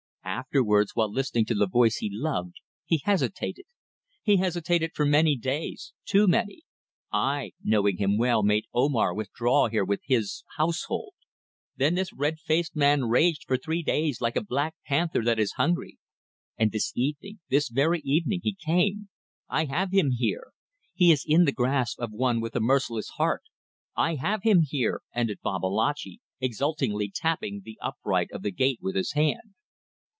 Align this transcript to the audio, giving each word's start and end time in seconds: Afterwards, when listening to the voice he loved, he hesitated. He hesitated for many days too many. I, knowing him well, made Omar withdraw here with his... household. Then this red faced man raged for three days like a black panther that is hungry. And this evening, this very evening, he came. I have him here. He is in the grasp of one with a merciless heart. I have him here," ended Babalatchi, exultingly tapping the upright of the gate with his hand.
Afterwards, 0.23 0.91
when 0.95 1.11
listening 1.13 1.45
to 1.45 1.53
the 1.55 1.67
voice 1.67 1.97
he 1.97 2.09
loved, 2.11 2.55
he 2.85 3.01
hesitated. 3.03 3.65
He 4.23 4.37
hesitated 4.37 4.91
for 4.93 5.05
many 5.05 5.35
days 5.35 5.93
too 6.05 6.25
many. 6.27 6.63
I, 7.11 7.51
knowing 7.63 7.97
him 7.97 8.17
well, 8.17 8.41
made 8.41 8.65
Omar 8.73 9.13
withdraw 9.13 9.67
here 9.67 9.83
with 9.83 10.01
his... 10.05 10.43
household. 10.57 11.13
Then 11.75 11.95
this 11.95 12.13
red 12.13 12.39
faced 12.39 12.75
man 12.75 13.03
raged 13.05 13.43
for 13.45 13.57
three 13.57 13.81
days 13.83 14.19
like 14.21 14.35
a 14.37 14.43
black 14.43 14.73
panther 14.85 15.23
that 15.23 15.39
is 15.39 15.53
hungry. 15.53 15.97
And 16.57 16.71
this 16.71 16.91
evening, 16.95 17.39
this 17.49 17.69
very 17.69 17.99
evening, 18.01 18.39
he 18.41 18.55
came. 18.55 19.09
I 19.49 19.65
have 19.65 19.91
him 19.91 20.11
here. 20.11 20.51
He 20.95 21.11
is 21.11 21.25
in 21.27 21.43
the 21.45 21.51
grasp 21.51 21.99
of 21.99 22.11
one 22.11 22.39
with 22.39 22.55
a 22.55 22.59
merciless 22.61 23.09
heart. 23.17 23.43
I 23.95 24.15
have 24.15 24.43
him 24.43 24.61
here," 24.67 25.01
ended 25.13 25.39
Babalatchi, 25.43 26.19
exultingly 26.39 27.11
tapping 27.13 27.61
the 27.63 27.77
upright 27.81 28.29
of 28.31 28.41
the 28.43 28.51
gate 28.51 28.79
with 28.81 28.95
his 28.95 29.13
hand. 29.13 29.53